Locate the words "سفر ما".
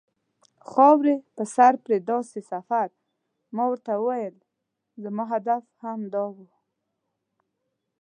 2.51-3.63